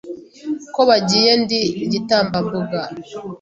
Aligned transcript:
Ko 0.73 0.81
bagiye 0.89 1.31
ndi 1.41 1.61
igitambambuga 1.85 2.79